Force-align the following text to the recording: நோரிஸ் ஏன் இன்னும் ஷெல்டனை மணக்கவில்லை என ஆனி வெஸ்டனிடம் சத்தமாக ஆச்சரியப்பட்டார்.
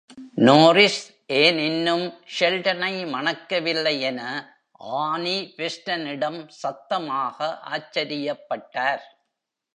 நோரிஸ் 0.47 1.01
ஏன் 1.41 1.59
இன்னும் 1.59 2.05
ஷெல்டனை 2.39 2.93
மணக்கவில்லை 3.13 3.93
என 3.99 4.21
ஆனி 5.01 5.37
வெஸ்டனிடம் 5.57 6.39
சத்தமாக 6.61 7.37
ஆச்சரியப்பட்டார். 7.69 9.03